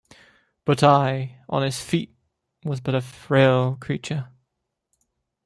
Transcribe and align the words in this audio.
But 0.65 0.81
I. 0.81 1.43
on 1.47 1.61
his 1.61 1.79
feet 1.79 2.15
was 2.65 2.81
but 2.81 2.95
a 2.95 3.01
frail 3.01 3.75
creature. 3.75 4.29